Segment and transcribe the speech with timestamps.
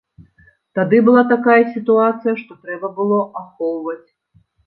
[0.79, 4.09] Тады была такая сітуацыя, што трэба было ахоўваць.